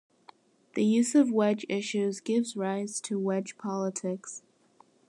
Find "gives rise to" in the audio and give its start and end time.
2.21-3.19